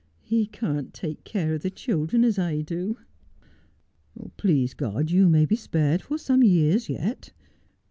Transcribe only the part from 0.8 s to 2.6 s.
take care of the children as